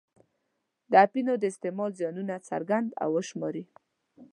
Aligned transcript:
د 0.91 0.93
اپینو 1.05 1.33
د 1.39 1.43
استعمال 1.51 1.91
زیانونه 1.99 2.35
څرګند 2.49 2.89
او 3.03 3.09
وشماري. 3.17 3.63